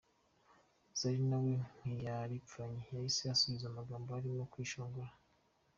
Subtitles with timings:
[0.99, 5.11] Zari nawe ntiyaripfanye yahise asubiza n'amagambo arimo kwishongora.